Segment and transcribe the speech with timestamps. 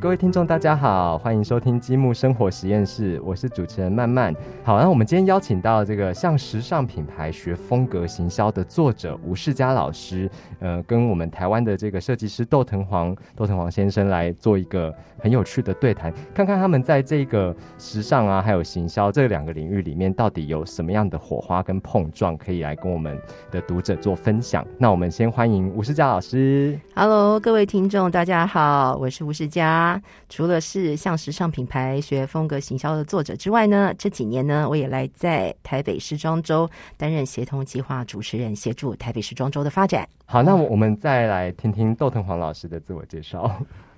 [0.00, 4.34] 各位听众，大家好，欢迎收听积木生活实验室，我是主持人曼曼。
[4.64, 10.28] 好，那我们今天邀请到这个向时尚品牌学风格行销的作者吴世佳老师，
[10.58, 23.20] 呃，跟我们台湾的这个设计师窦腾黄窦腾黄先生来做一个很有趣的对谈，看看他们在这个时尚啊，还有行销这两个领域里面，到底有什么样的火花跟碰撞，可以来跟我们
[23.50, 24.66] 的读者做分享。
[24.78, 26.80] 那我们先欢迎吴世佳老师。
[26.94, 29.89] Hello，各位听众，大家好，我是吴世佳。
[30.28, 40.06] 除了是向时尚品牌学风格行销的作者之外呢，这几年呢，我也来在台北时装周担任协同计划主持人，协助台北时装周的发展。
[40.26, 43.50] 好，那我们再来听听窦腾黄老师的自我介绍。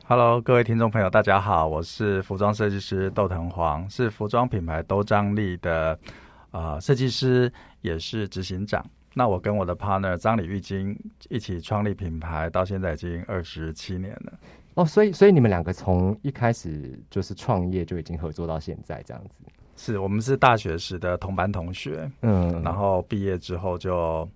[0.05, 5.99] Hello，各位听众朋友，大家好，我是服装设计师窦腾黄，是服装品牌都张力的
[6.51, 8.85] 呃设计师，也是执行长。
[9.15, 10.99] 那我跟我的 partner 张李玉金
[11.29, 14.33] 一起创立品牌，到现在已经二十七年了。
[14.75, 19.43] 哦，所以所以你们两个从一开始就是创业就已经合作到现在这样子，
[19.77, 24.29] 是我们是大学时的同班同学，嗯，然后毕业之后就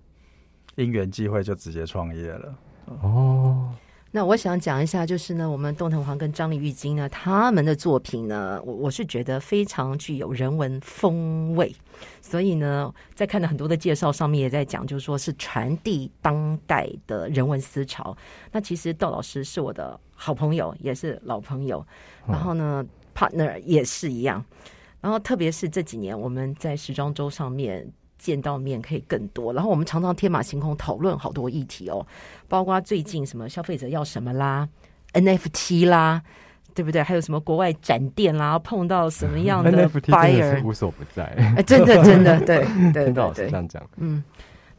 [0.75, 2.55] 因缘际会就直接创业了，
[3.01, 3.73] 哦。
[4.11, 11.75] 那我想讲一下，就是呢，我们东藤黄跟张丽玉金呢，他们的作品呢，我我是觉得非常具有人文风味，
[12.21, 18.15] 所以呢，在看了很多的介绍上面也在讲，就是说是传递当代的人文思潮。
[18.51, 21.85] 那其实窦老师是我的好朋友，也是老朋友，
[22.25, 24.43] 然后呢，partner 也是一样，
[25.01, 27.91] 然后特别是这几年我们在时装周上面。
[28.17, 32.05] 见到面可以更多，然后我们常常天马行空讨论好多议题哦，
[32.47, 34.67] 包括最近什么消费者要什么啦
[35.13, 36.21] ，NFT 啦，
[36.73, 37.01] 对不对？
[37.01, 41.23] 还有什么国外展店啦，碰到什么样的 buyer 无所不在，
[41.55, 44.23] 哎，真的真的 对对，听到老师这样讲，嗯。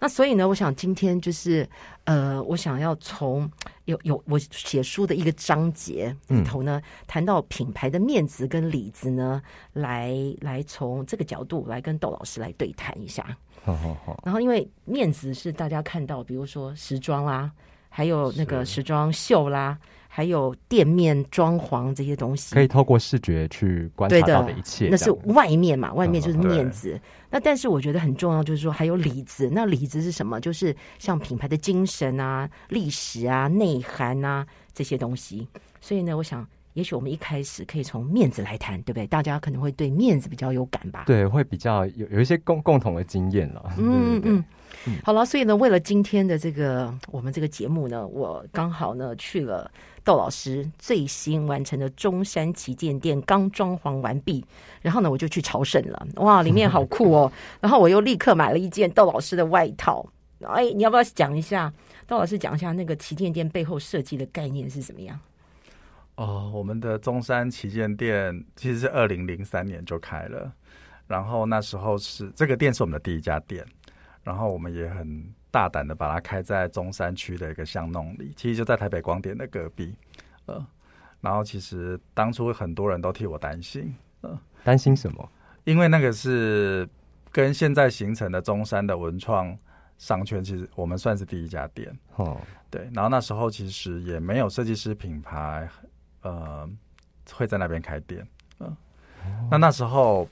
[0.00, 1.68] 那所以呢，我想今天就是，
[2.04, 3.50] 呃，我想要从
[3.88, 13.34] 有有我写书的一个章节里头呢，谈到品牌的面子跟里子呢，来来从这个角度来跟窦老师来对谈一下。
[13.64, 14.22] 好好好。
[14.24, 17.50] 然后因为面子是大家看到，比如说时装啦，
[17.88, 19.78] 还有那个时装秀啦。
[20.18, 27.00] 还有店面装潢这些东西，可以透过视觉去观察到的一切，那是外面嘛，外面就是面子。
[27.30, 29.48] 那但是我觉得很重要，就是说还有里子。
[29.52, 30.40] 那里子是什么？
[30.40, 35.46] 就是像品牌的精神啊、历史啊、内涵啊这些东西。
[35.80, 36.44] 所以呢，我想。
[36.74, 39.06] 也许我们一开始可以从面子来谈，对不对？
[39.08, 41.02] 大家可能会对面子比较有感吧？
[41.06, 43.72] 对，会比较有有一些共共同的经验了。
[43.78, 44.44] 嗯嗯
[44.84, 44.96] 嗯。
[45.02, 49.68] 好了，所以呢，为了今天的这个我们这个节目呢，我刚好呢去了
[50.08, 54.42] 窦老师最新完成的中山旗舰店，刚装潢完毕，
[54.80, 56.06] 然后呢我就去朝圣了。
[56.14, 57.30] 哇，里面好酷哦！
[57.60, 60.08] 然后我又立刻买了一件窦老师的外套。
[60.46, 61.70] 哎，你要不要讲一下？
[62.06, 65.20] 窦老师讲一下那个旗舰店背后设计的概念是什么样？
[66.14, 70.50] 哦，我们的中山旗舰店其实是二零零三年就开了，
[71.06, 73.62] 然后那时候是这个店是我们的第一家店，
[74.22, 79.94] 然后我们也很大胆的把它开在中山区的一个巷弄里，其实就在台北光点的隔壁，
[80.46, 80.66] 呃，
[81.20, 85.28] 然后其实当初很多人都替我担心，呃，担心什么？
[85.64, 86.88] 因为那个是
[87.30, 89.56] 跟现在形成的中山的文创
[89.98, 95.68] 商圈，其实我们算是第一家店，哦，对，然后那时候其实也没有设计师品牌。
[96.22, 96.68] 呃，
[97.32, 98.26] 会在那边开店，
[98.58, 98.76] 嗯，
[99.48, 100.28] 那那时候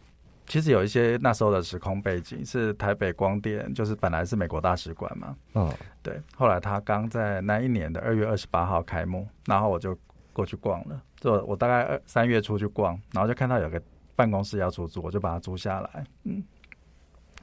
[0.46, 5.70] 其实有一些那时候的时空背景是台北光电，就是本来是美国大使馆嘛，嗯，
[6.02, 9.96] 对，后来他刚在那一年的二月二十八号开幕，然后我就
[10.32, 13.80] 过去逛了，就我大概二三月初去逛，然后就看到有个
[14.14, 16.42] 办公室要出租，我就把它租下来，嗯。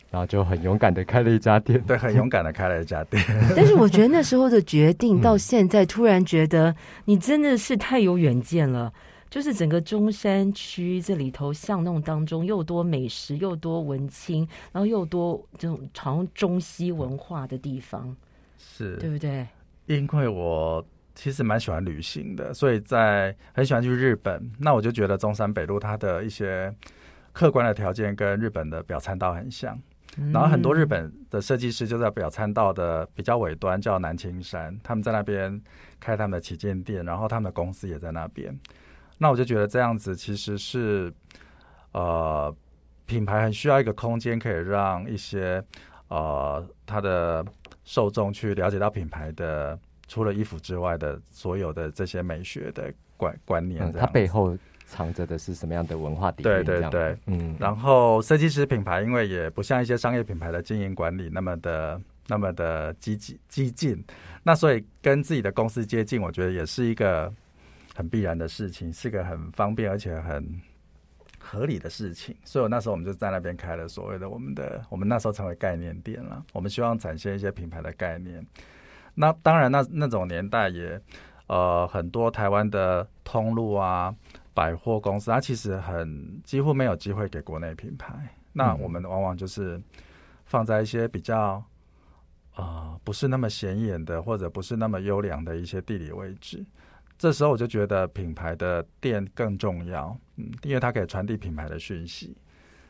[0.10, 3.20] 然后就很勇敢的开了一家店， 对，很勇敢的开了一家店。
[3.58, 6.76] 但是我觉得那时候的决定，到现在突然觉得
[7.06, 8.94] 你真的是太有远见了。
[9.34, 18.16] 就是整个中山区这里头巷弄当中，又多美食，又多文青，然后又多这种常中西文化的地方，
[18.60, 19.48] 是对不对？
[19.88, 20.86] 因为我
[21.16, 24.52] 其实蛮喜欢旅行的，所以在很喜欢去日本。
[24.60, 26.72] 那我就觉得中山北路它的一些
[27.32, 29.76] 客观的条件跟日本的表参道很像。
[30.32, 35.60] 然后很多日本的设计师就在表参道的比较尾端，叫南青山，他们在那边
[36.00, 38.56] 开他们的旗舰店，然后他们的公司也在那边。
[39.18, 41.14] 那我就觉得这样子其实是，
[41.92, 42.56] 呃，
[43.06, 45.64] 品牌很需要一个空间，可以让一些
[46.08, 47.46] 呃它的
[47.84, 54.58] 受众去了解到品牌的除了衣服之外的所有的这些美学的观观念，它背后。
[54.86, 56.44] 藏着的是什么样的文化底蕴？
[56.44, 57.56] 对对对，嗯。
[57.58, 64.04] 然后设计师品牌，因为也不像一些商业品牌的经营管理那么的那么的积极激进，
[64.44, 67.34] 那所以跟自己的公司接近，我觉得也是一个
[67.94, 70.62] 很必然的事情，是个很方便而且很
[71.40, 72.36] 合理的事情。
[72.44, 76.44] 所以我那时候我们就在那边开了所谓的我们的，我们那时候成为概念店了。
[76.54, 78.46] 我们希望展现一些品牌的概念。
[79.16, 81.00] 那当然，那那种年代也
[81.48, 84.16] 呃很多台湾的通路啊。
[84.56, 88.14] 百货公司，它其实很几乎没有机会给国内品牌。
[88.52, 89.82] 那我们往往就是
[90.46, 91.64] 放在一些比较
[92.54, 96.64] 啊不是那么显眼的，或者不是那么优良的一些地理位置。
[97.24, 102.36] 这时候我就觉得品牌的店更重要，嗯，因为它可以传递品牌的讯息。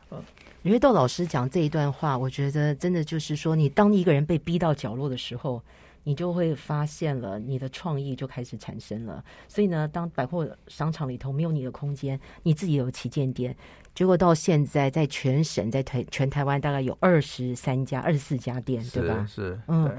[0.08, 0.20] 呃，
[0.64, 5.62] 因为窦老师讲这一段话，我觉得真的就是说，你当一个人被逼到角落的时候。
[6.06, 9.24] 你就会发现了，你的创意就开始产生了。
[9.48, 13.56] 所以呢，当百货商场里头没有你的空间，你自己有旗舰店，
[13.94, 19.24] 结果到现在在全省，在台全台湾大概有二十三家、二十四家店，对吧？
[19.26, 19.90] 是，嗯。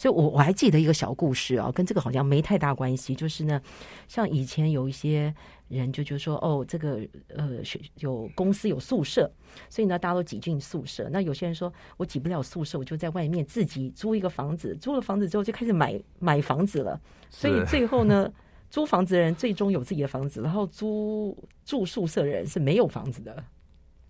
[0.00, 3.14] 所以，我我还记得一个小故事啊，跟这个好像没太大关系。
[3.14, 3.60] 就是呢，
[4.08, 5.34] 像以前有一些
[5.68, 7.06] 人就就说，哦，这个
[7.36, 7.58] 呃，
[7.96, 9.30] 有公司有宿舍，
[9.68, 11.06] 所以呢，大家都挤进宿舍。
[11.12, 14.74] 那有些人说我挤不了宿舍，我就在外面自己租一个房子。
[14.80, 16.98] 租了房子之后，就开始买买房子了。
[17.28, 18.32] 所以最后呢，
[18.70, 21.36] 租房子的人最终有自己的房子，然后租
[21.66, 23.44] 住宿舍的人是没有房子的。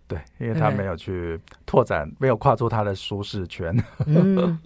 [0.07, 3.77] 对，因为他没有去拓展，没有跨出他的舒适圈。
[4.07, 4.57] 嗯。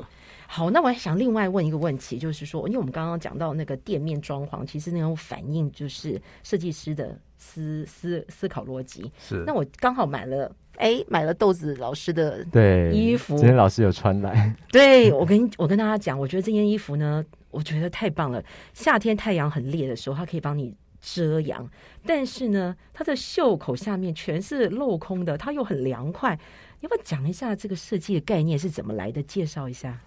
[0.55, 9.11] 好，那我还想另外问一个问题，就是说，因为我们刚刚讲到那个店面装潢，其实那种反应就是设计师的思思思考逻辑。
[9.19, 14.55] 是，那我刚好买了，哎，买了豆子老师的对衣服，今天老师有穿来。
[14.71, 18.41] 对我跟我跟大家讲，我觉得这件衣服呢，我觉得太棒了。
[18.73, 21.69] 夏天太阳很烈的时候，它可以帮你遮阳，
[22.07, 26.39] 但是呢，它的袖口下面全是镂空的，它又很凉快。
[26.79, 29.21] 要不要讲一下这个设计的概念是怎么来的？
[29.25, 29.99] 介绍一下。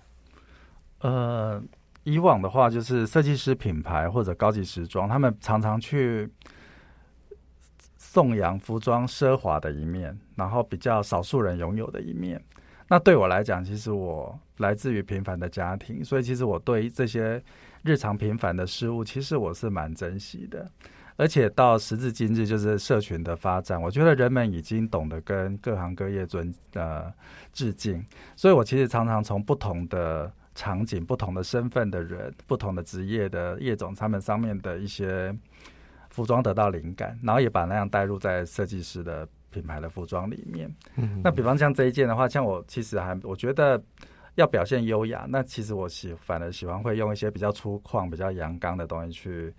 [1.01, 1.61] 呃，
[2.03, 6.27] 以往的话，就是设计师品牌或者高级时装，他们常常去
[7.97, 12.41] 颂扬服装奢华的一面，然后比较少数人拥有的一面。
[12.87, 17.43] 那对我来讲，其实我来自于平凡的家庭，所以其实我对这些
[17.83, 20.67] 日常平凡的事物，其实我是蛮珍惜的。
[21.17, 27.13] 而且到时至今日，就是社群的发展，我觉得人们已经懂得跟各行各业尊呃
[27.53, 28.03] 致敬，
[28.35, 30.31] 所以我其实常常从不同的。
[30.57, 35.31] 场景不同的身份的人，不同的职业的业种，他们上面的一些
[36.09, 40.75] 服装得到灵感，然后也把那样带入在设计师的品牌的服装里面。
[40.95, 43.79] 嗯，那比方像这一件的话，像我其实还我觉得
[44.33, 49.53] 要表现优雅，那其实我喜反而喜欢会用一些比较粗犷、比较阳刚的东西去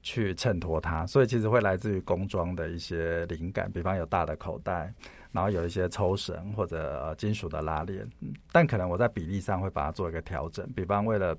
[0.00, 4.94] 去衬托它，所以其实会来自于工装的一些灵感，比方有大的口袋。
[5.32, 8.04] 然后有一些抽绳或者金属的拉链，
[8.50, 11.36] 但可能我在比例上会把它做一个调整，比方为了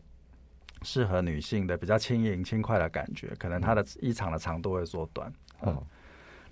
[0.83, 5.29] 适合女性的比较轻盈轻快的感觉，可能她的衣长的长度会缩短。
[5.63, 5.77] 嗯，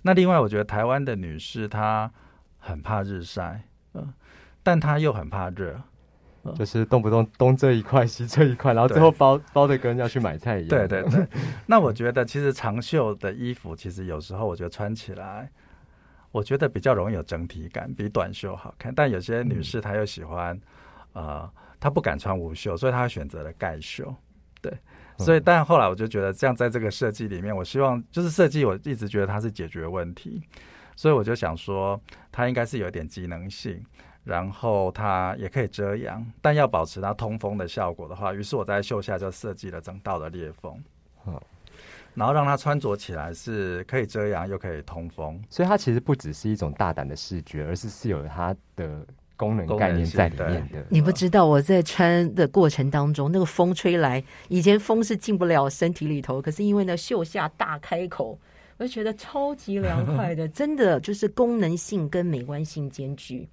[0.02, 2.12] 那另外我觉得台湾的女士她
[2.58, 3.62] 很怕日晒，
[3.94, 4.12] 嗯，
[4.62, 5.80] 但她又很怕热，
[6.54, 10.68] 就是动不动东这一块西这一块，然后最后包包的跟要去买菜一样。
[10.68, 11.26] 对对对。
[11.66, 15.50] 那我觉得其实长袖的衣服其实有时候我觉得穿起来。
[16.32, 18.94] 我觉得比较容易有整体感，比短袖好看。
[18.94, 20.58] 但有些女士她又喜欢，
[21.12, 21.50] 呃，
[21.80, 24.14] 她不敢穿无袖，所以她选择了盖袖。
[24.62, 24.72] 对，
[25.18, 30.42] 所以但后来我就觉得，这样在这个设计里面，我希望就是设计，我一直觉得它是解决问题，
[30.94, 33.84] 所以我就想说，它应该是有一点机能性，
[34.22, 40.80] 然后它也可以遮阳，但要保持它通风的效果的话，于是我在袖下就设计了整道的裂缝。
[41.26, 41.40] 嗯。
[42.20, 49.06] 然后让它穿着起来是可以遮阳又可以通风，所以它其实不只是一种大胆的视觉，而是是有它的
[49.38, 50.84] 功能概念在里面的。
[50.90, 58.38] 你不知道我在穿的过程当中，那个风吹来，以前风是进不了身体里头，可是因为呢袖下大开口，
[58.76, 63.48] 我就觉得超级凉快的， 真的就是功能性跟美观性兼具。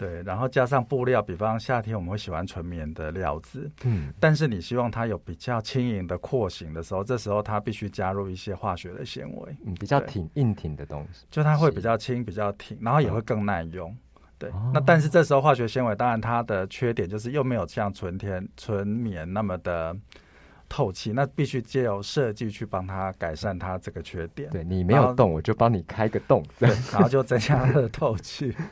[0.00, 13.94] 对，然后加上布料，比方夏天我们会喜欢纯棉的料子，嗯，但是你希望它有比较轻盈的廓形的时候，这时候它必须加入一些化学的纤维，嗯，比较挺硬挺的东西，就它会比较轻、比较挺，然后也会更耐用。
[14.38, 19.94] 对，那但是这时候化学纤维，当然它的缺点就是又没有像纯天纯棉那么的
[20.66, 24.48] 透气，那必须借由设计去帮它改善它这个缺点。
[24.48, 28.56] 对你没有洞，我就帮你开个洞，对，然后就增加它的透气。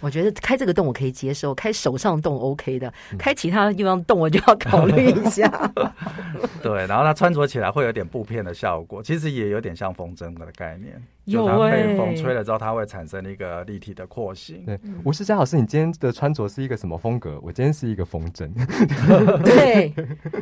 [0.00, 5.48] 我觉得开这个洞我可以接受，开手上洞 OK 的，开其他地方洞我就要考虑一下。
[6.62, 11.00] 对，然后它穿着起来会有点布片的效果，其实也有点像风筝的概念。
[11.26, 14.64] 有它被欸风吹了之后，它会产生一个立体的廓形。
[14.66, 17.38] 对，吴世佳老师，你今天的穿着是一个什么风格？
[17.40, 18.50] 我今天是一个风筝。
[19.44, 19.92] 对，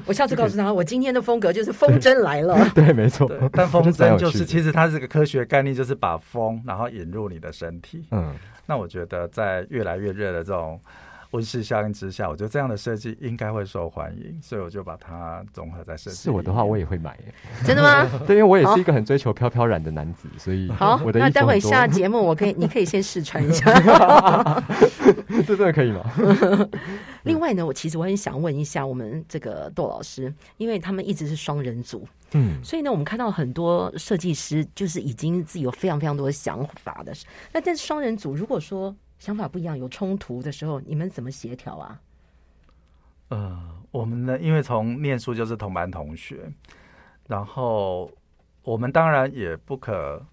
[0.07, 2.57] 我下次告诉他，我今天的风格就是风筝来了。
[2.75, 3.31] 对，没错。
[3.53, 8.07] 但风筝就是，其实它是个科学概念，就是把风然后引入你的身体。
[8.13, 8.35] 嗯，
[8.69, 10.79] 那我觉得在越来越热的这种
[11.33, 16.17] 温室效应之下，我觉得这样的设计应该会受欢迎，所以我就把它综合在设计。
[16.17, 17.35] 是我的话，我也会买耶。
[17.67, 18.09] 真的吗？
[18.27, 23.71] 对，因为我也是一个很追求飘飘然的男子，所以好我，那待会下节目我可以，你可以先试穿一下。
[25.47, 26.03] 这真的可以吗？
[27.25, 37.13] 另外呢，我其实我很想问一下我们这个窦老师，因为他们一直是双人组，嗯，所以呢，我们看到很多设计师就是已经自己有非常非常多的想法的。
[37.53, 42.01] 那但是双人组如果说想法不一样、有冲突的时候，你们怎么协调啊？
[43.29, 43.61] 呃，
[43.91, 46.51] 我们呢，因为从念书就是同班同学，
[47.27, 48.11] 然后
[48.63, 50.25] 我们当然也不可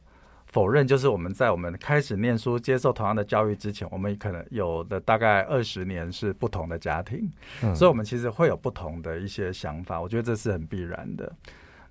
[0.46, 7.30] 否认，就是我们在我们开始念书、接受同样的教育之前，我们可能有的大概二十年是不同的家庭，
[7.62, 11.30] 嗯所以我们其实会有不同的一些想法，我觉得这是很必然的。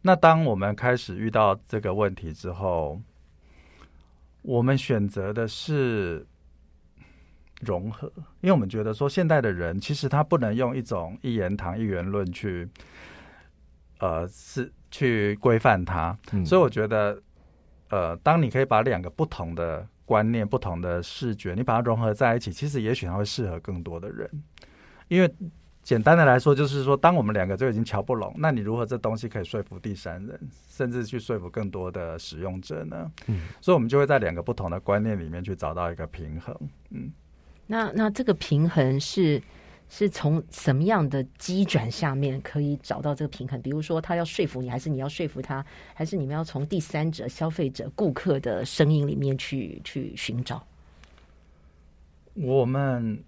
[0.00, 2.98] 那当我们开始遇到这个问题之后，
[4.40, 6.26] 我们选择的是
[7.64, 12.68] 融合，因为我们觉得说现代的人其实他不能用一种一言堂、一元论去，
[13.98, 17.20] 呃，是去规范他，嗯所以我觉得，
[17.88, 24.30] 呃，当你可以把两个不同的观念、不同的视觉，你把它融合在一起，其实也许它会适合更多的人。
[25.08, 25.34] 因为
[25.82, 33.10] 简单的来说，就是说，当我们两个就已经瞧不拢，那你如何这东西可以说服第三人，甚至去说服更多的使用者呢？
[33.26, 36.56] 嗯所以我们就会在两个不同的观念里面去找到一个平衡。
[36.88, 37.12] 嗯，
[37.66, 39.42] 那那这个平衡是
[39.88, 43.60] 是从什么样的机转下面可以找到这个平衡？
[43.62, 50.66] 比如说，他要说服你，还是你要说服他，还是你们要从第三者、消费者、顾客的声音里面去去寻找？
[52.34, 53.22] 我们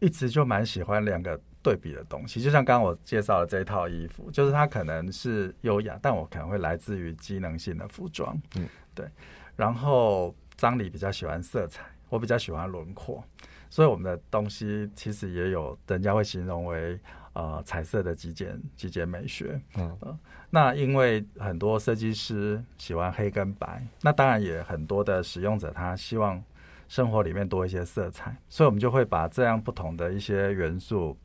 [0.00, 9.06] 一直就蛮喜欢两个对比的东西，就像刚刚我介绍的这一套衣服，就是它可能是优雅，但我可能会来自于机能性的服装，嗯，对。
[9.54, 13.22] 然后张理比较喜欢色彩，我比较喜欢轮廓，
[13.68, 16.98] 所以我们的东西其实也有人家会形容为
[17.32, 26.42] 呃彩色的极简极简美学，嗯那因为很多设计师喜欢黑跟白，那当然也很多的使用者他希望
[26.88, 31.16] 生活里面多一些色彩，所以我们就会把这样不同的一些元素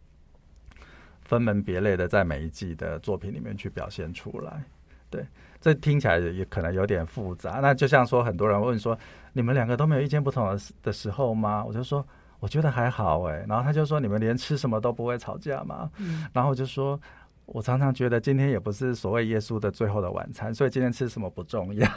[1.22, 4.64] 分门别类的在每一季的作品里面去表现出来。
[5.12, 5.24] 对，
[5.60, 7.60] 这听起来也可能有点复杂。
[7.62, 8.98] 那就像说，很多人问说，
[9.34, 11.64] 你们两个都没有意见不同的时的时候吗？
[11.64, 12.04] 我就说，
[12.40, 13.46] 我觉得还好哎。
[13.48, 15.92] 然后他就说，你们连吃什么都不会吵架吗？
[16.34, 17.00] 然后我就说，
[17.46, 21.88] 我常常觉得今天也不是所谓耶稣的最后的晚餐，所以今天吃什么不重要，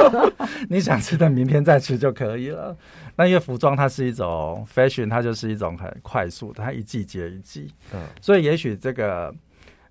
[0.68, 2.76] 你想吃的明天再吃就可以了。
[3.16, 9.34] 那因为服装它是一种 fashion，它就是一种很快速的，它一季接一季，嗯所以也许这个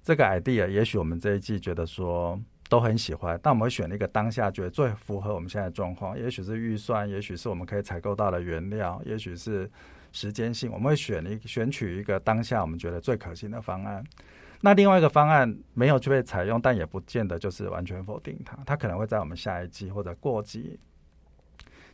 [0.03, 2.39] 这个 idea，也许我们这一季觉得说。
[2.69, 9.69] 都很喜欢，但我们会选一个当下觉得最符合我们现在的状况，也许是预算，也许是我们可以采购到的原料，也许是
[10.11, 14.03] 时间性，我们会选一选取一个当下我们觉得最可行的方案。
[14.61, 20.79] 那另外一个方案没有去被采用，但也不见得就是完全否定它，它可能会在我们下一季或者过季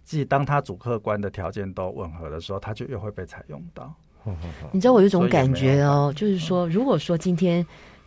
[0.03, 3.94] 即，当它主客观的条件都吻合的时候，它就又会被采用到。
[4.72, 7.63] 你知道我有一种感觉哦，就是说，如果说今天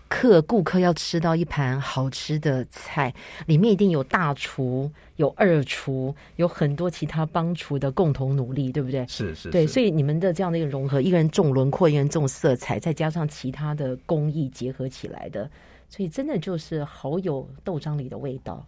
[0.08, 3.14] 客顾客要吃到一盘好吃的菜，
[3.46, 9.06] 里面一定有大厨、有二厨、有很多其他帮厨的共同努力，对不对？
[9.06, 15.48] 是是，对，所以你们的这样的一个融合，一个人重轮廓，一个人重色彩，再加上其他的工艺结合起来的，
[15.88, 18.64] 所以真的就是好有豆浆里的味道。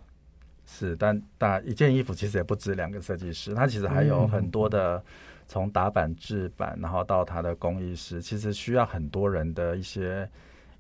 [0.67, 5.03] 是，但但一件衣服其实也不止两个设计师，它其实还有很多的
[5.49, 10.29] 从打版、制版，然后到它的工艺师，其实需要很多人的一些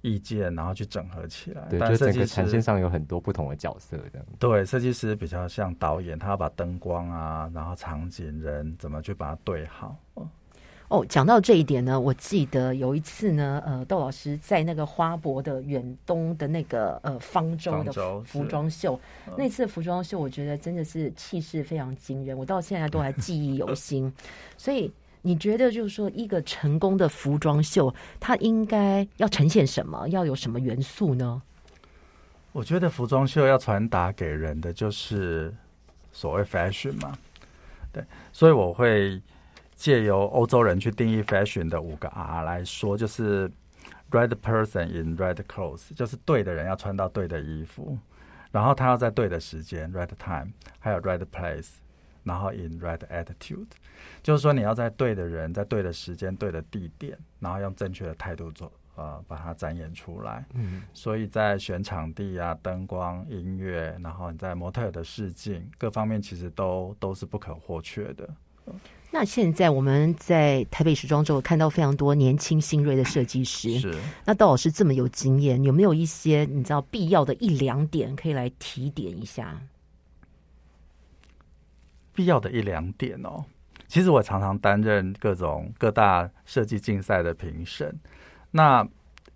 [0.02, 1.62] 意见，然后去整合起来。
[1.69, 4.26] 对，就整个产线上有很多不同的角色，这样。
[4.38, 9.97] 对设计师比较像导演，他要把灯光啊，然后场景、人怎么去把它对好。
[10.88, 17.92] 哦，讲到这一点呢，我记得有一次呢，呃，窦老师在那个花博的远东的那个呃方舟的
[18.25, 24.12] 服是装秀，嗯那次的服装秀，我觉得真的是气势非常惊人，我到现在都还记忆犹新。
[24.59, 24.92] 所以
[25.23, 30.09] 你觉得就是说，一个成功的服装秀，它应该要呈现什么？
[30.09, 31.43] 要有什么元素呢？
[32.53, 35.55] 我觉得服装秀要传达给人的就是
[36.11, 37.17] 所谓 fashion 嘛，
[37.93, 39.23] 对，所以我会
[39.77, 43.49] 借由欧洲人去定义 fashion 的五个 R 来说，就是
[44.11, 47.97] right person in right clothes，就是对的人要穿到对的衣服，
[48.50, 50.50] 然后他要在对的时间 right time，
[50.81, 51.69] 还有 right place，
[52.25, 53.67] 然后 in right attitude，
[54.23, 58.71] 就是说你要在对的人在对的时间对的地点，然后用正确的态度做。
[58.97, 60.45] 呃，把它展演出来。
[60.53, 68.29] 嗯，所以在选场地啊、灯光、音乐，然后你在模特的试镜各方面，其实都都是不可或缺的。
[69.11, 73.79] 那现在我们在台北时装周看到非常多年轻新锐的设计师。
[73.79, 73.99] 是。
[74.27, 79.59] 那窦老师这么有经验，有没有一些你知道必要的一两点可以来提点一下？
[82.21, 83.43] 必要的一两点哦，
[83.89, 87.99] 其实我常常担任各种各大设计竞赛的评审。
[88.50, 88.87] 那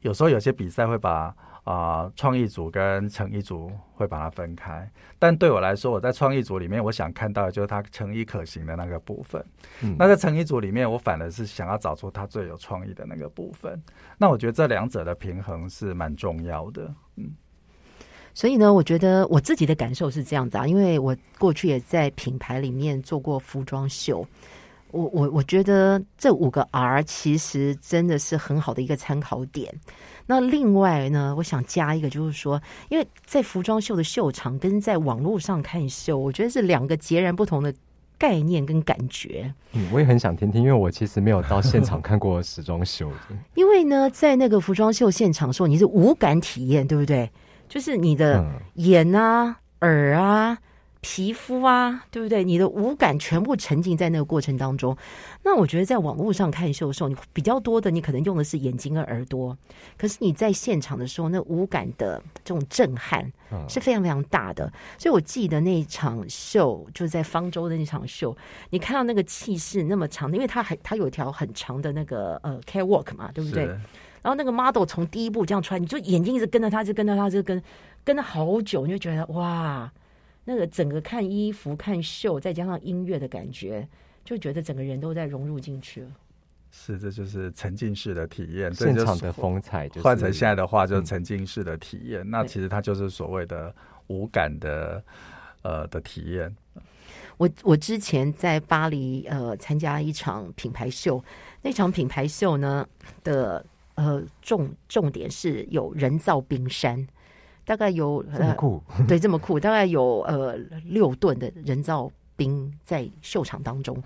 [0.01, 4.87] 有时候有些比赛会把啊创意组跟成意组会把它分开，
[5.19, 9.43] 但对我来说，我在创意组里面，我想看到的就是它成意可行的那个部分。
[9.81, 13.83] 嗯，那在成意组里面，我反而是想要找出它最有创意的那个部分。
[14.19, 16.95] 那我觉得这两者的平衡是蛮重要的。
[17.17, 17.33] 嗯，
[18.35, 24.27] 所以呢，我觉得我自己的感受是这样子啊，因为我过去也在品牌里面做过服装秀。
[24.91, 29.73] 我我我觉得这五个 R 其实真的是很好的一个参考点。
[30.25, 37.75] 那另外呢，我想加一个，就是说，因为在服装秀的秀场跟在网络上看秀，我觉得是两个截然不同的
[38.17, 39.53] 概念跟感觉。
[39.73, 43.11] 嗯，我也很想听听，因为我其实没有到现场看过时装秀。
[43.57, 47.29] 因为呢，在那个服装秀现场的时候，你是无感体验，对不对？
[47.75, 50.59] 就是你的眼啊、耳啊。
[51.07, 52.43] 皮肤啊，对不对？
[52.43, 54.97] 你的五感全部沉浸在那个过程当中。
[55.43, 59.55] 那我觉得在网络上看秀的时候，你比较多的，你可能用的是眼睛和耳朵。
[59.99, 63.31] 可是你在现场的时候，那五感的这种震撼
[63.69, 64.73] 是非常非常大的。
[64.97, 68.35] 所以我记得那场秀，就是在方舟的那场秀，
[68.71, 73.69] 你看到那个气势那么长，因为它还它有一条很长的那个呃 care walk 嘛，对不对？
[74.25, 77.63] 然后那个 model 从第一步这样穿，你就眼睛一直跟着他，就跟着他，就跟
[78.03, 79.93] 跟了好久，你就觉得哇。
[80.47, 83.89] 那个整个看衣服、看秀，再加上音乐的感觉，
[84.27, 86.11] 就觉得整个人都在融入进去了。
[86.71, 89.89] 是，这就是沉浸式的体验，现场的风采。
[89.89, 92.29] 就换成现在的话，就是沉浸式的体验。
[92.29, 93.75] 那其实它就是所谓的
[94.09, 95.03] 无感的
[95.63, 96.55] 呃的体验。
[97.39, 101.25] 我我之前在巴黎呃参加一场品牌秀，
[101.63, 102.87] 那场品牌秀呢
[103.23, 107.07] 的呃重重点是有人造冰山。
[107.67, 110.55] 大概有这么酷，对，这么酷，大概有呃
[110.85, 113.97] 六吨的人造冰在秀场当中。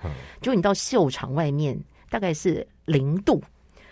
[0.40, 1.77] 就你到秀场外面，
[2.09, 3.42] 大概是零度，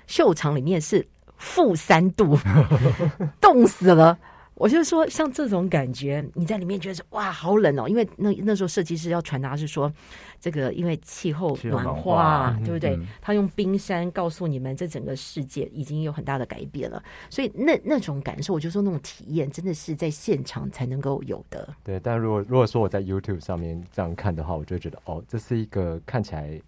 [0.07, 1.05] 秀场里面是
[1.37, 2.39] 负三度，
[3.43, 4.17] 冻死了。
[4.57, 7.87] 我就说，像这种感觉，你在里面觉得哇，好冷哦！
[7.87, 9.93] 因为那那时候设计师要传达是说，
[10.41, 12.99] 这个因为气候暖化，对不对？
[13.21, 17.03] 他用冰山告诉你们，这整个世界已经有很大的改变了。
[17.29, 21.69] 所以那那种感受，我就说那种体验，真的是在现场才能够有的。
[21.85, 26.59] 对，但如果如果说我在 YouTube 上面这样看的话，我就觉得哦，这是一个看起来。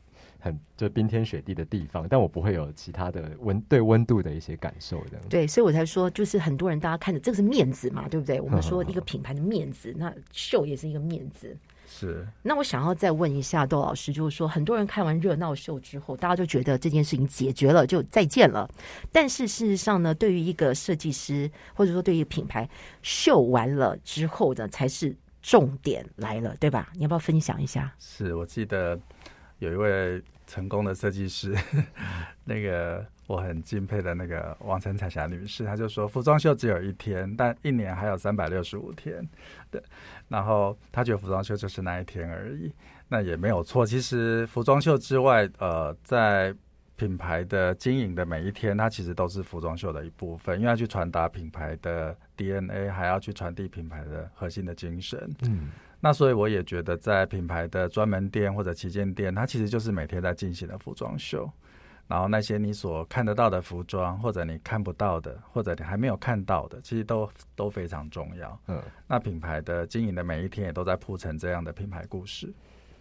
[0.40, 5.18] 很就冰天雪地的地方，但我不会有其他的温对温度的一些感受的。
[5.28, 8.40] 对，所以我才说，就是很多人大家看着这个是面子嘛，对不对？
[8.40, 11.56] 我们说 一个品牌的面子，那秀也是一个面子。
[11.86, 12.26] 是。
[12.42, 18.68] 那我想要再问一下窦老师，就是说，很多人看完热闹秀之后，大家就觉得这件事情解决了，就再见了。
[19.10, 22.68] 但是事实上呢，对于一个设计师，或者说对于品牌，
[23.02, 26.92] 秀完了之后的才是重点来了，对吧？
[26.94, 27.92] 你要不要分享一下？
[27.98, 28.96] 是我记得。
[29.58, 31.54] 有一位成功的设计师，
[32.44, 39.26] 那个我很敬佩的那个王晨彩霞女士，她就说服装秀只有一天，但一年还有三百六十五天。
[39.70, 39.82] 对，
[40.28, 42.72] 然后她觉得服装秀就是那一天而已，
[43.08, 43.84] 那也没有错。
[43.84, 46.54] 其实服装秀之外，呃，在
[46.96, 55.30] 品牌的经营的每一天，它其实都是服装秀的一部分，因为要去传达品牌的 DNA，还要去传递品牌的核心的精神。
[55.42, 55.68] 嗯。
[56.00, 61.50] 那所以我也觉得，在品牌的专门店或者旗舰店，它其实就是每天在进行的服装秀。
[62.06, 68.58] 然后那些你所看得到的服装，或者你看不到的，或者你还没有看到的，其实都都非常重要。
[68.68, 72.50] 嗯，那品牌的经营的每一天也都在铺成这样的品牌故事。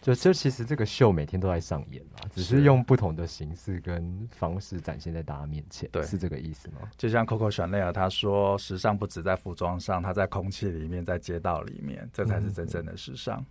[0.01, 6.89] 就就其实这个秀每天都在上演嘛，只是用不同的形式跟方式展现在大家面前，对，是这个意思吗？
[6.97, 13.45] 就像 Coco Chanel 他说，时尚不止在服装上，它在空气里面，在街道里面，这才是真正的时尚。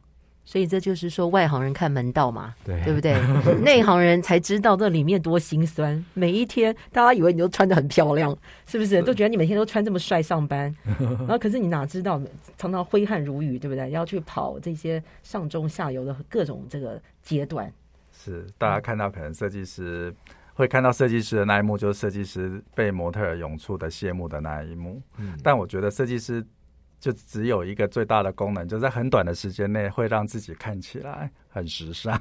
[0.48, 3.20] 所以这就是说，外行人看门道嘛，对对不对？
[3.62, 6.02] 内行人才知道这里面多心酸。
[6.14, 9.02] 每一天，大家以为你都穿的很漂亮，是不是？
[9.02, 12.22] 都觉得你每天都穿这么帅上班， 然后可是你哪知道，
[12.56, 13.90] 常常挥汗如雨，对不对？
[13.90, 17.70] 要去跑这些上中下游的各种这个阶段。
[18.12, 20.14] 是大家看到可能设计师
[20.54, 25.02] 会看到设计师的那一幕，就是设计师被模特儿涌出的谢幕的那一幕。
[25.18, 26.46] 嗯，但我觉得设计师。
[27.06, 32.20] 就只有一个最大的功能，就在很短的时间内会让自己看起来很时尚。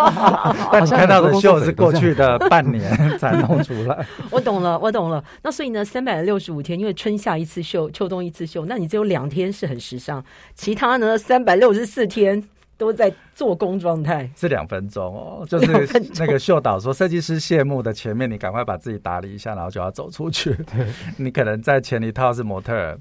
[0.70, 4.06] 但你看到的秀是过去的半年才弄出来。
[4.30, 5.24] 我懂了，我懂了。
[5.42, 10.22] 那所以呢，三百六十五天，因为春夏一次秀，秋冬一次秀，那你只有两天是很时尚，
[10.54, 14.30] 其他呢三百六十四天都在做工状态。
[14.36, 15.88] 是两分钟哦，就是
[16.18, 20.54] 那个秀导说，设计师谢幕的前面，你赶快把自己打理一下，然后就要走出去。
[21.16, 22.98] 你可能在前一套是模特。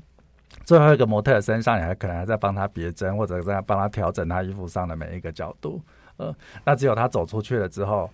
[0.68, 5.82] 最后一个模特身上，你还可能还在帮他别针，或者在帮他调整他衣服上的每一个角度。
[6.18, 8.10] 呃，那只有他走出去了之后。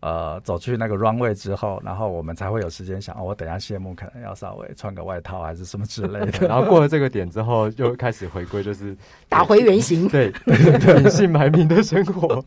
[0.00, 6.32] 呃，走去那个 runway 之后，然后我们才会有时间想，哦，我等下谢幕可能要稍微穿个外套还是什么之类的。
[6.46, 8.96] 然后过了这个点之后，又开始回归，就是
[9.28, 10.32] 打回原形，对，
[11.02, 12.44] 隐姓埋名的生活。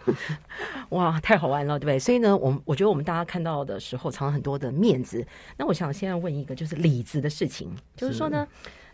[0.90, 1.98] 哇，太好玩了，对不对？
[1.98, 5.22] 所以呢，我我觉得我们大家看到的时候，藏了很多的面子。
[5.58, 8.48] 那我想现在问一个，就是里子的事情，就是说呢，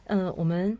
[0.06, 0.76] 呃，我们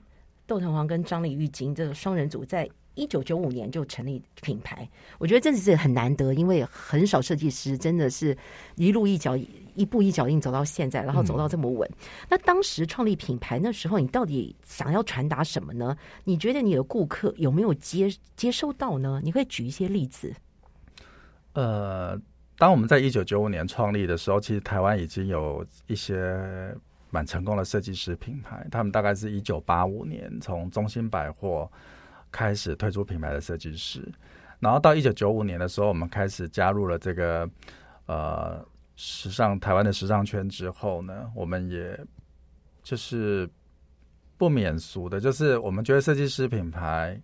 [0.48, 2.68] 窦藤黄跟张丽玉金这个双人组在。
[2.98, 4.87] 一九九五年就成立品牌，
[5.18, 8.37] 我觉得真的是很难得，因为很少设计师真的是
[8.74, 9.37] 一路一脚
[9.76, 11.88] 一步一脚印走到现在，然后走到这么稳。
[12.28, 15.96] 那当时创立品牌那时候，你到底想要传达什么呢？
[16.24, 19.20] 你觉得你的顾客有没有接接收到呢？
[19.22, 20.34] 你可以举一些例子。
[21.52, 22.20] 呃，
[22.58, 26.76] 当我们在一九九五年创立的时候，其实台湾已经有一些
[27.11, 31.70] 蛮成功的设计师品牌，他们大概是一九八五年从中心百货。
[32.30, 34.06] 开始推出品牌的设计师，
[34.60, 37.48] 然后到一九九五年的时候，我们开始加入了这个
[38.06, 38.64] 呃
[38.96, 41.98] 时尚台湾的时尚圈之后呢，我们也
[42.82, 43.48] 就是
[44.36, 47.20] 不免俗的，就是我们觉得设计师品牌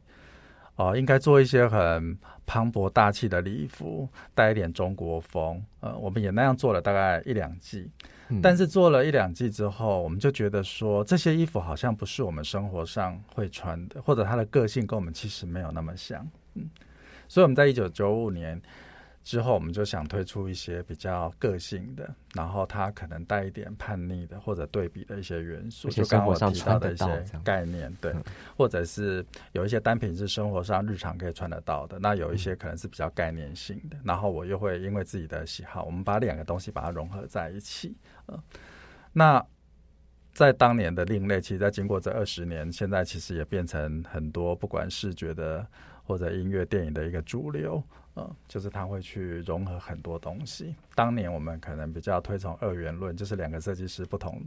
[0.76, 7.90] 哦应该做一些很磅礴大气的礼服，带一点中国风，呃，我们也那样做了大概一两季。
[8.42, 16.26] 但是做了一两季之后，我们就觉得说这些衣服好像不是我们生活上会穿的，或者它的个性跟我们其实没有那么像。
[16.54, 16.68] 嗯，
[17.28, 18.60] 所以我们在一九九五年
[19.24, 28.14] 之后，我们就想推出一些比较个性的，然后它可能带一点叛逆的或者对比的一些元素，就刚我提到的一些概念，对，
[28.54, 37.96] 或者是有一些单品是生活上日常可以穿得到的，那有一些可能是比较概念性的，然后我又会因为自己的喜好，我们把两个东西把它融合在一起。
[38.28, 38.38] 嗯，
[39.10, 39.42] 那
[40.34, 45.66] 在当年的另类，其实，在经过这二十年，现在其实也变成很多不管视觉的
[46.02, 47.82] 或者音乐、电影的一个主流。
[48.16, 50.74] 嗯，就是它会去融合很多东西。
[50.94, 54.42] 当年我们可能比较推崇二元论，就是两个设计师不同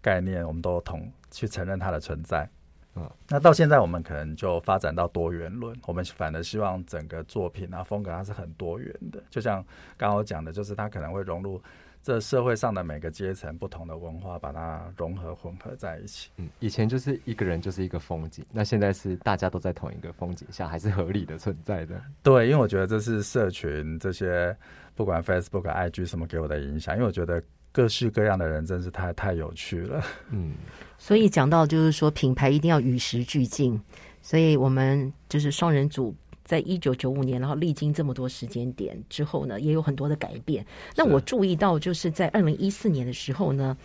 [0.00, 2.48] 概念，我们都同去承认它的存在。
[2.94, 9.22] 嗯，那到现在我们可能就发展到多元论，我们反而希望整个作品啊风格它是很多元的。
[9.30, 9.64] 就像
[9.96, 11.60] 刚刚我讲的，就是它可能会融入。
[12.02, 16.30] 这社会上的每个阶层、不同的文化，把它融合混合在一起。
[16.36, 22.00] 嗯，以前就是一个人就是一个风景，那现在是大家都在同一个风景下，还是合理的存在的。
[22.22, 24.56] 对，因为我觉得这是社群这些
[24.94, 30.02] 不管 Facebook、IG 什么给我的影响，因为我觉得各式各样的人真是太太有趣了。
[30.30, 30.54] 嗯，
[30.96, 33.78] 所以讲到就是说品牌一定要与时俱进，
[34.22, 36.14] 所以我们就是双人组。
[36.48, 40.64] 在一九九五年，然后历经这么多时间点之后呢，也有很多的改变。
[40.96, 43.76] 那我注意到，就是在二零一四年的时候呢，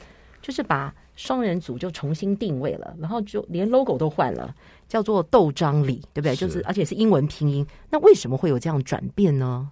[0.41, 4.55] 就是把双人组就重新定位了，然后就连 logo 都换了，
[4.87, 6.33] 叫做豆张里，对不对？
[6.37, 7.67] 就是而且是英文拼音。
[7.89, 9.69] 那为什么会有这样转变呢？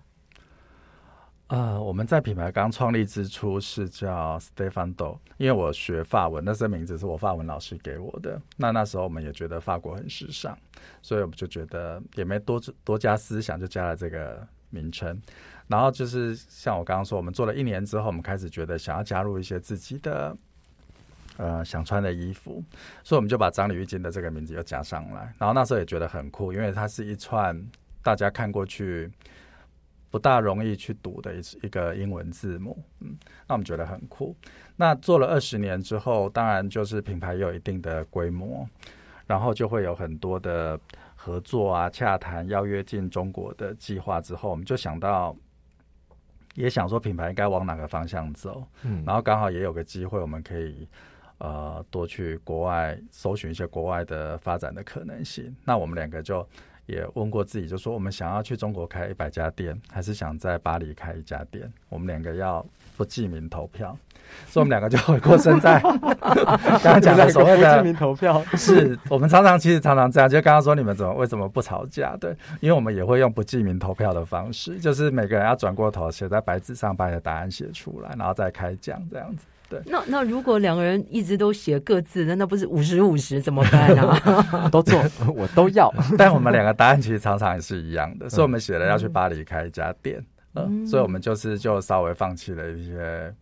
[1.51, 8.41] 呃，我们在品牌刚创立之初是叫 Stefano，因为我学法文，那这名字是我法文老师给我的。
[8.55, 10.57] 那那时候我们也觉得法国很时尚，
[11.01, 15.21] 所以我们就觉得也没多多加思想，就加了这个名称。
[15.67, 20.33] 然后就是像我刚刚说，我们做了一年之后，我们开始觉得想要加入一些自己的
[21.35, 22.63] 呃想穿的衣服，
[23.03, 25.35] 所以我们就把张李玉金的这个名字又加上来。
[25.37, 27.61] 然后那时候也觉得很酷，因为它是一串
[28.01, 29.11] 大家看过去。
[30.11, 34.35] 不大容易去读的一一个英文字母，嗯，那我们觉得很酷。
[34.75, 38.67] 那做了二十年之后，当然就是品牌有一定的规模，
[39.25, 40.77] 然后就会有很多的
[41.15, 44.19] 合作啊、洽谈、邀约进中国的计划。
[44.19, 45.33] 之后，我们就想到，
[46.55, 50.85] 也想说品牌应该往哪个方向走，嗯，然后刚好也有个机会，我们可以
[51.37, 55.55] 呃多去国外搜寻一些国外的发展的可能性。
[55.63, 56.45] 那我们两个就。
[56.85, 61.71] 也问过自己，就说我们想要去中国开一百家店，还是想在巴黎开一家店？
[61.89, 62.65] 我们两个要
[62.97, 63.97] 不记名投票，
[64.47, 65.79] 所以我们两个就回过身在
[66.83, 72.15] 刚刚讲的所谓的不记名投票，是我们常常其实常常这样，就刚刚说你们怎么为什么不吵架？
[72.17, 79.45] 对，因为我们也会用不记名投票的方式，就是每个人要转过头写在白纸上，把你的答案写出来，然后再开讲这样子。
[79.71, 84.67] 对，那那如果两个人一直都写各自的，那不是五十五十怎么办啊？
[84.69, 85.01] 都做，
[85.33, 85.89] 我都要。
[86.19, 90.21] 但我们两个答案其实常常也是一样的，所以我们写了要去巴黎开一家店，
[90.55, 93.33] 嗯，所以我们就是就稍微放弃了一些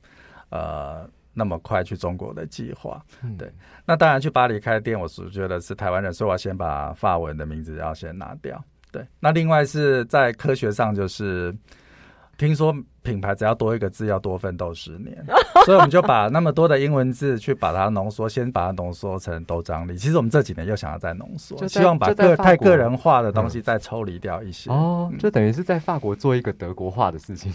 [0.52, 3.04] 呃那么快去中国的计划。
[3.36, 3.52] 对，
[3.84, 8.64] 那当然去巴黎开店，我是觉得是台湾人，所以我要先把法文的名字要先拿掉。
[8.92, 11.52] 对，那另外是在科学上就是
[12.38, 12.72] 听说。
[13.02, 15.26] 品牌只要多一个字，要多奋斗十年，
[15.66, 19.98] 所以我们就把那么多的英文字去把它浓缩，先把它浓缩成都张力。
[19.98, 24.70] 其实我们这几年又想要再浓缩，希望把个太个人化的东西再抽离掉一些。
[24.70, 27.52] 哦，就等于是在法国做一个德国化的事情，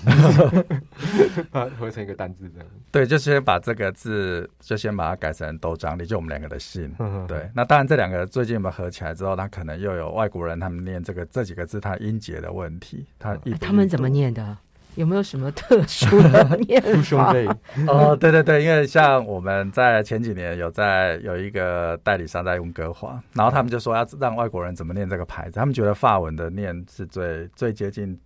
[1.51, 2.69] 把 合成一个单字这样。
[2.91, 6.95] 对，就先把这个字，就先把它改成都张力，就我们两个的姓。
[7.29, 14.57] 对，那当然这两个最近我们合起来之后，他可能又有外国人他们念这个这几个字，他音节的问题，他他们怎么念的？
[14.97, 17.35] 有没有什么特殊的念法？
[17.89, 28.19] 哦，对对对，因为像我们在前几年有在有一个代理商在用歌华，然后他们就说要让外国人怎么念这个牌子，他们觉得法文的念是最最接近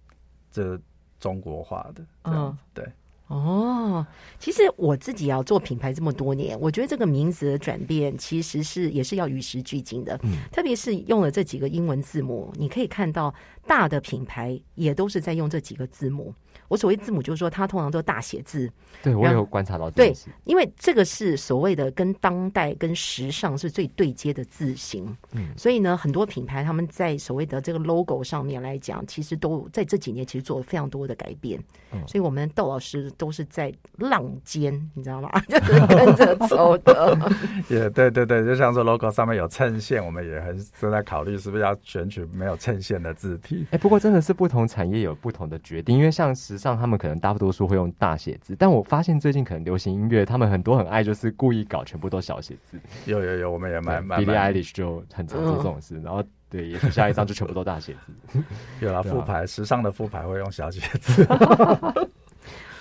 [0.51, 0.79] 这
[1.19, 2.03] 中国化的。
[2.25, 2.85] 嗯，对。
[3.29, 4.07] 哦，
[4.39, 10.19] 其实我自己要做品牌这么多年，我觉得这个名字的转变其实是也是要与时俱进的。
[10.23, 13.35] 嗯，特别是用了这几个英文字母，你可以看到
[13.67, 16.35] 大的品牌也都是在用这几个字母。
[16.69, 18.71] 我所谓字母，就是说它通常都大写字。
[19.03, 20.13] 对我有观察到，对，
[20.45, 25.17] 因为这个是所谓的跟当代、跟时尚是最对接的字形。
[25.33, 31.63] 嗯，所以呢，很多品牌他们在所谓的这个 logo 上面来讲，其实都在这几年其实做了非常多的改变。
[31.93, 35.31] 嗯，所以我们窦老师都是在浪尖，你知道吗？
[35.49, 37.17] 就是跟着走的。
[37.71, 43.65] 也对对对，就像说 logo 上面有衬线，我们也很正在考虑是不是要选取没有衬线的字体。
[43.71, 46.58] 哎，不过真的是不同产业有不同的决定，因为像是。
[46.59, 52.79] 上他们可能大多数会用大写字，但我发现最近可能流行音乐，他们很多很爱就是故意搞全部都小写字。
[53.07, 54.21] 有有有，我们也蛮蛮。
[54.21, 58.43] Billie Eilish 就很常做这种事，然后对，也许下一张就全部都大写字。
[58.85, 61.25] 有了复牌，时尚的复牌会用小写字。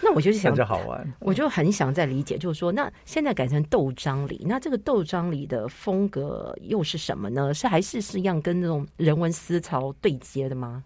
[0.02, 7.54] 那我就是想就好玩，我就很想再理解，就是说，那现在改成豆章里，那这个豆章里的风格又是什么呢？
[7.54, 10.84] 是还是是一样跟那种人文思潮对接的吗？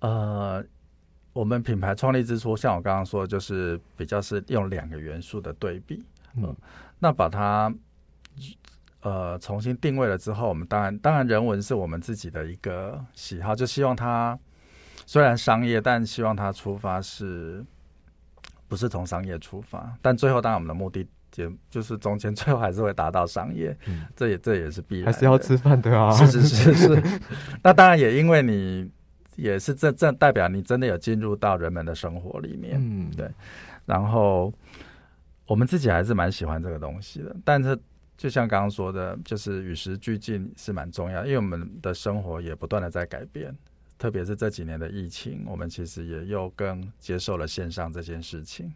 [0.00, 0.64] 呃。
[1.32, 6.04] 我们品牌创立之初，像我刚刚说，就是比较是用两个元素的对比，
[6.36, 6.54] 嗯，
[6.98, 7.74] 那把它
[9.00, 14.38] 呃重新定位了之后，我们当然当然人文是我们自己的一个喜好，就希望它
[15.06, 17.64] 虽然商业，但希望它出发是
[18.68, 27.02] 不是从商业出发，但最后当然我们的目的也就是中间最后还是会达到商业，嗯，这也这也是必然，还是要吃饭的啊，是是是是，
[27.64, 28.90] 那当然也因为你。
[29.42, 33.28] 也是这这代表你真的有进入到人们的生活里面，嗯，对。
[33.84, 34.52] 然后
[35.46, 37.76] 我们自己还是蛮喜欢这个东西的，但是
[38.16, 43.52] 就像刚刚说的，就是与时俱进是蛮重要，因为我们的生活也不断的在改变，
[43.98, 48.72] 特别是这几年的疫情，我们其实也又更接受了线上这件事情。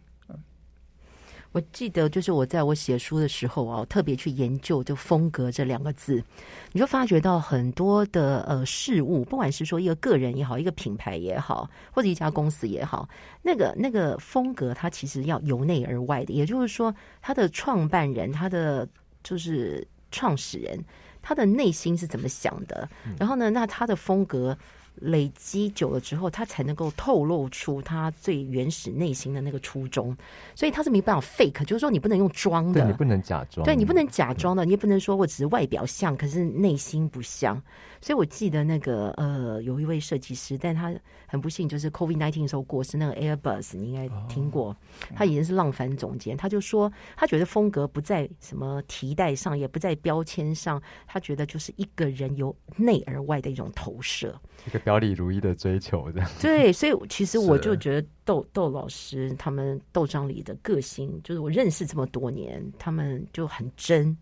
[1.53, 6.23] 我记得，就是我在我写书的时候啊，特别去研究就风格这两个字，
[6.71, 13.07] 你就发觉到很多的呃事物，不管是说一个个人也好，一个品牌也好，或者一家公司也好，
[13.41, 18.87] 那个那个风格，它其实要由内而外的，也就是说，他的创办人，他的
[19.23, 20.77] 就是创始人，
[21.21, 24.57] 他的内心是怎么想的，然后呢，那他的风格。
[25.01, 30.15] 累积久了之后，他才能够透露出他最原始内心的那个初衷，
[30.55, 37.61] 所以他是没办法 fake，就是说你不能用装的，你不能假装，对你不能假装的，你也不能说我只是外表像，可是内心不像。
[37.99, 40.93] 所以我记得那个呃，有一位设计师，但他
[41.25, 44.75] 很不幸，就是 COVID nineteen 的时候过世，那个 Airbus 你应该听过，
[45.15, 54.39] 他已经是浪凡总监，他就说他觉得风格不在什么提带上，也不在标签上，他觉得就是一个人由内而外的一种投射。
[54.87, 64.15] 表里如一的追求，这样对，所以其实我就觉得窦窦老师他们窦章里的个性，就是我认识这么多年，他们就很真，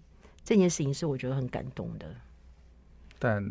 [0.43, 2.08] 这件事情是我觉得很感动的。
[3.19, 3.43] 但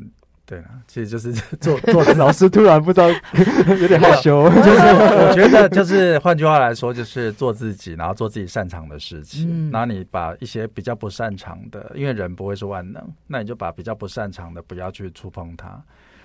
[0.45, 3.09] 对啊，其实就是 做做老师突然不知道
[3.81, 4.71] 有点害羞，就是
[5.23, 15.81] 我觉得就是换句话来说，就是做自己，然后做自己擅长的事情，然后你把一些比较不擅长的，因为人不会是万能，那你就把比较不擅长的不要去触碰它。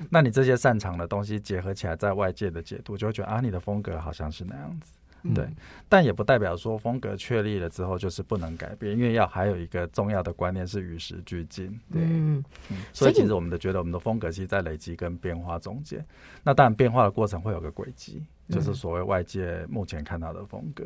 [0.09, 4.93] 那你这些擅长的东西结合起来，在外界的解读，就会觉得啊，你的风格好像是那样子。
[5.35, 5.45] 对，
[5.89, 11.67] 但也不代表说风格确立了之后就是不能改变，因为要还有一个重要的观念是与时俱进。
[11.91, 12.41] 对，嗯，
[12.93, 16.05] 所以其实我们的觉得我们的风格其实，在累积跟变化中间，
[16.41, 20.85] 那当然变化的过程会有个轨迹，就是所谓外界目前看到的风格。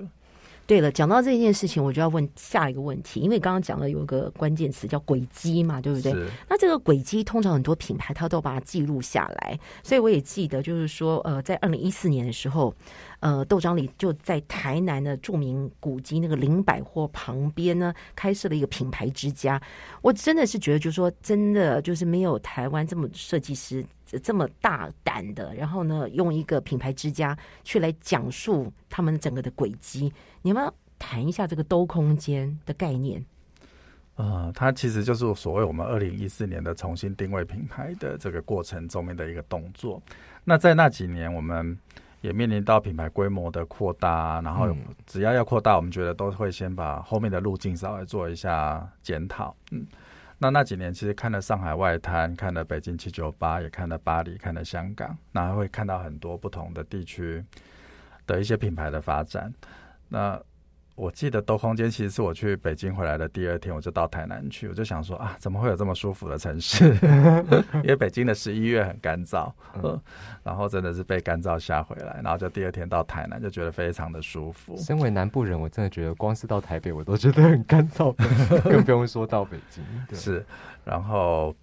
[0.66, 6.14] 对了，讲到这件事情，我就要问下一个问题，因为刚刚讲了有一个关键词叫轨迹嘛，对不对？
[6.48, 12.74] 那这个轨迹通常很多品牌它都把它记录下来，所以我也记得，就是说，呃，在二零一四年的时候，
[13.20, 19.62] 呃，豆章里就在台南的著名古迹那个林百货旁边呢，开设了一个品牌之家。
[20.02, 23.86] 我真的是觉得，就是说，真的就是没有台湾这么设计师。
[24.20, 33.24] 这么大胆的，然后呢，用一个品牌之家去来讲述他们整个的轨迹，你们谈一下这个兜空间的概念。
[34.16, 40.02] 呃，它其实就是所谓我们二零一四年的重新定位品牌的这个过程中面的一个动作。
[40.44, 41.78] 那在那几年，我们
[42.22, 44.70] 也面临到品牌规模的扩大，然后
[45.08, 49.56] 只要要扩大，我们觉得都会先把后面的路径稍微做一下检讨。
[49.72, 49.86] 嗯。
[50.44, 57.42] 那那几年其实看了上海外滩，看了北京七九八，也看了巴黎，看了香港，那还会看到很多不同的地区
[58.28, 59.54] 的一些品牌的发展。
[60.10, 60.38] 那
[60.96, 66.96] 我记得兜空间其实是我去北京回来的第二天，我就到台南去，我就想说啊，怎么会有这么舒服的城市？
[67.84, 69.52] 因为北京的十一月很干燥，
[69.82, 70.00] 嗯，
[70.44, 74.78] 然后真的是被干燥吓回来，然后就第二天到台南就觉得非常的舒服。
[74.78, 78.14] 身为南部人，我真的觉得光是到台北我都觉得很干燥，
[78.70, 79.84] 更不用说到北京。
[80.16, 80.46] 是，
[80.86, 81.56] 然后。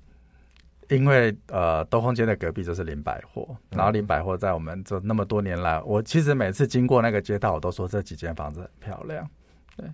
[0.91, 9.29] 因为呃，兜风街的隔壁就是林百货，然后林百货在我们这那么多年来，我其实每次经过那个街道，我都说这几间房子很漂亮，
[9.77, 9.89] 对。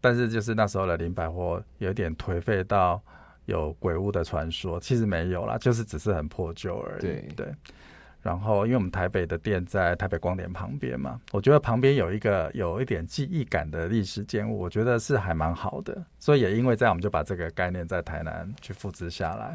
[0.00, 3.02] 但是就是那时候的林百货有点颓废到
[3.46, 7.00] 有鬼屋的传说，其实没有啦，就是只是很破旧而已。
[7.00, 7.54] 对对。
[8.20, 16.02] 然后因为我们台北的店在台北光点旁边嘛，我觉得旁边有一个有一点记忆感的历史建物，我觉得是还蛮好的。
[16.18, 19.54] 所以也因为这样，我们就把这个概念在台南去复制下来。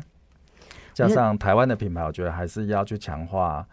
[1.08, 3.66] 加上台湾的品牌，我觉得还是要去强化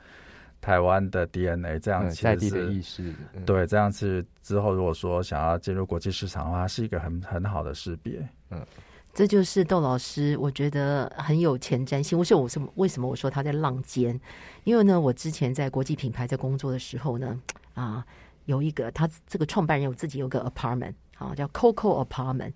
[0.60, 3.12] 台湾的 DNA，这样在地的意识。
[3.44, 8.26] 对，这样是之后如果说想要进入国际市场的话，是一个很很好的识别。
[8.50, 8.64] 嗯，
[9.12, 12.18] 这就是窦老师，我觉得很有前瞻性。
[12.18, 12.72] 为什么我什么？
[12.76, 14.18] 为什么我说他在浪尖？
[14.64, 17.40] 因为呢，我之前在国际品牌在工作的时候呢，
[17.74, 18.04] 啊，
[18.44, 22.52] 有一个他这个创办人有自己有个 apartment，啊，叫 Coco Apartment。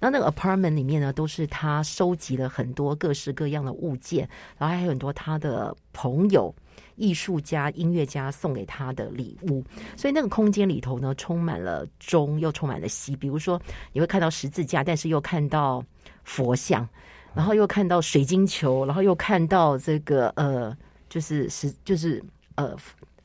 [0.00, 6.54] 那那个 apartment 里面呢，都是他收集了很多各式各样的物件，然后还有很多他的朋友、
[6.96, 9.64] 艺术家、音乐家送给他的礼物。
[9.96, 13.16] 所以那个空间里头呢，充满了中，又充满了西。
[13.16, 13.58] 比如说，
[13.92, 15.82] 你会看到十字架，但是又看到
[16.22, 16.86] 佛像，
[17.32, 20.76] 然后又看到水晶球，然后又看到这个呃，
[21.08, 22.22] 就是十，就是
[22.56, 22.76] 呃，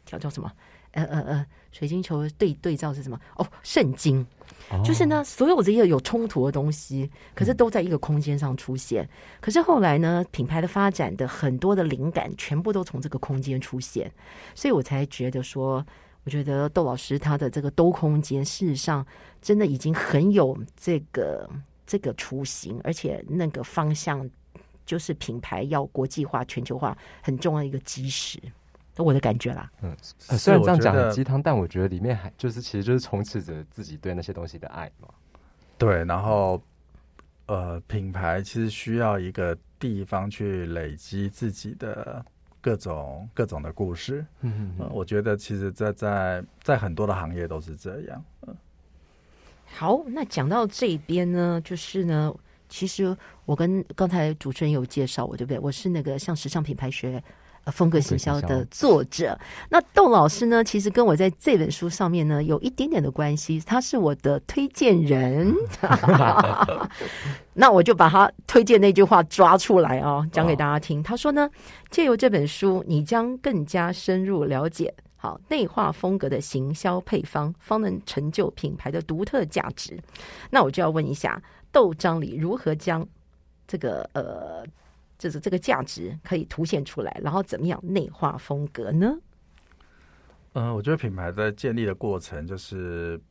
[0.05, 0.49] 叫叫什么？
[0.91, 3.19] 呃呃呃，水晶球对对照是什么？
[3.35, 4.25] 哦，圣经。
[4.83, 9.07] 就是呢，所有这些有冲突的东西，可是都在一个空间上出现。
[9.39, 14.11] 可是后来呢，品牌的发展的很多的灵感，全部都从这个空间出现。
[14.53, 15.85] 所以我才觉得说，
[16.23, 19.05] 我觉得窦老师他的这个兜空间，事实上
[19.41, 21.49] 真的已经很有这个
[21.87, 24.29] 这个雏形，而且那个方向
[24.85, 28.39] 就是品牌要国际化、全球化很重要的一个基石。
[29.03, 35.07] 我的感觉啦，嗯，虽然这样讲很鸡汤，但我觉得里面还就是其实就是充斥着自己对那些东西的爱嘛。
[35.77, 36.61] 对，然后
[37.45, 42.23] 呃，品牌其实需要一个地方去累积自己的
[42.59, 44.25] 各种各种的故事。
[44.41, 48.23] 嗯嗯，我觉得其实，在在在很多的行业都是这样。
[48.45, 48.55] 嗯，
[49.65, 52.33] 好，那讲到这边呢，就是呢，
[52.67, 55.57] 其实我跟刚才主持人有介绍我，对不对？
[55.59, 57.23] 我是那个像时尚品牌学。
[57.65, 59.37] 风格行销的作者，
[59.69, 60.63] 那窦老师呢？
[60.63, 65.53] 其实跟我在这本书上面呢有一点点的关系，他是我的推荐人。
[67.53, 71.03] 那我就把他推荐那句话抓出来哦，讲给大家听。
[71.03, 71.49] 他说呢，
[71.91, 79.99] 借由这本书，你将更加深入了解好内化风格的行销配方，方能成就品牌的独特价值。
[80.49, 81.41] 那我就要问一下，
[81.71, 83.07] 豆章里如何将
[83.67, 84.65] 这个呃。
[85.19, 89.15] 就是这个价值可以凸显出来，然后怎么样内化风格呢？
[90.53, 93.21] 嗯，我觉得品牌在建立的过程就是，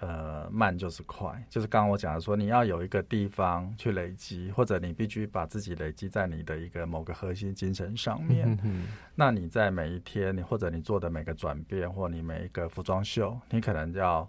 [0.00, 8.58] 呃，慢就是快，就是刚刚我讲的说，你要有一个地方去累积，或者你必须把自己累积在你的一个某个核心精神上面。
[8.62, 14.28] 嗯那你在每一天，你或者你做的每个转变，或你每一个服装秀，你可能要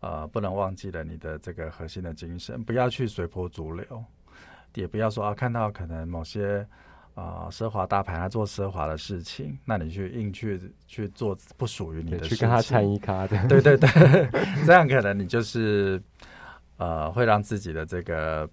[0.00, 4.04] 呃，不能忘记了你的这个核心的精神，不要去随波逐流。
[4.74, 6.66] 也不要说啊，看到可能某些
[7.14, 13.88] 啊，奢华大牌，他做奢华的事情，那你去硬去去做不属于你的事情，去跟他参一咖的，对对对，
[14.64, 16.02] 这样可能你就是
[16.78, 18.48] 呃，会让自己的这个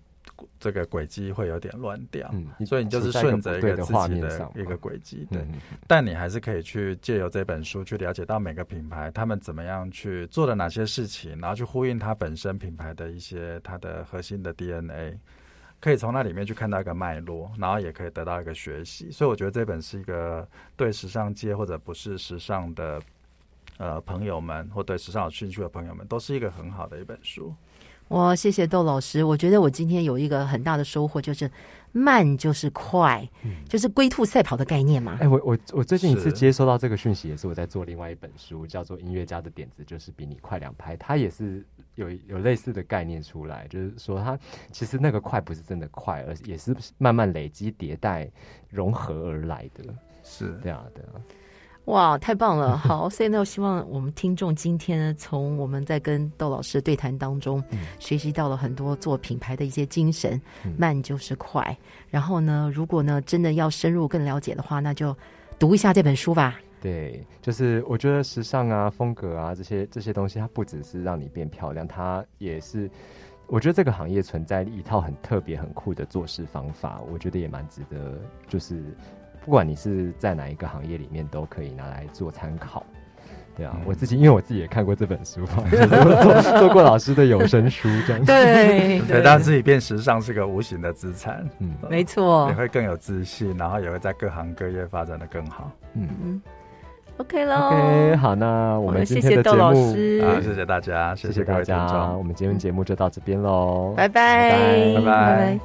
[0.59, 5.41] 这个轨迹会有点乱掉，嗯，所以你就是顺着一个自己的一个轨迹，对，
[5.87, 15.17] 但你还是可以去借由这本书去了解到每个品牌他们怎么样去做了哪些事情，然后去呼应它本身品牌的一些它的核心的 DNA。
[15.79, 23.01] 可以从那里面去看到一个脉络，然后也可以得到一个学习，所以我觉得这本是一个对时尚界或者不是时尚的
[23.77, 27.53] 呃朋友们，或对时尚有兴趣的朋友们，都是一个很好的一本书。
[28.09, 31.49] 我，谢谢窦老师，我觉得我今天有一个很大的收获，就是
[31.91, 33.25] 慢就是快，
[33.69, 35.17] 就是龟兔赛跑的概念嘛。
[35.21, 41.63] 哎，我我我最近一次接收到这个讯息，也是我在做另外一本书，叫做《音乐家的点子》，就是比你快两拍，它也是。
[41.99, 44.39] 有有类似的概念出来，就是说它
[44.71, 48.29] 其实那个快不是真的快，而也是慢慢累积迭代
[48.69, 49.83] 融合而来的。
[50.23, 51.03] 是这样的。
[51.85, 52.77] 哇，太棒了！
[52.77, 57.63] 好，所以呢，我希望我们听众今天呢，从我们在跟窦老师的对谈当中，
[57.97, 60.39] 学习到了很多做品牌的一些精神。
[60.77, 61.75] 慢就是快。
[62.09, 65.17] 然后呢，如果呢真的要深入更了解的话，那就
[65.57, 66.59] 读一下这本书吧。
[66.81, 72.89] 对，就是我觉得时尚啊、风格啊这些这些东西，它不只是让你变漂亮，它也是，
[73.47, 78.17] 我觉得这个行业存在一套很特别、很酷的做事方法，我觉得也蛮值得，
[78.47, 78.81] 就是
[79.43, 82.85] 不管你是在哪一个行业里面，都可以拿来做参考。
[83.57, 88.23] 对啊，我自己因为我自己也看过这本书嘛，做做过老师的有声书这样。
[88.23, 91.45] 对，对，让自己变时尚是个无形的资产。
[91.59, 95.69] 嗯，没错，你会更有自信，然后也会在各行各业发展的更好。
[95.95, 96.41] 嗯嗯。
[97.19, 99.65] OK 喽，OK，好，那我们今天的节目
[100.23, 101.75] 啊，谢谢大家，谢谢大家，
[102.17, 105.59] 我们今天节目就到这边喽，拜拜，拜拜。